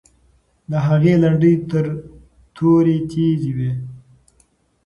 د 0.69 0.71
هغې 0.87 1.13
لنډۍ 1.23 1.55
تر 1.69 1.85
تورې 2.55 2.97
تیزې 3.11 3.51
وې. 3.57 3.71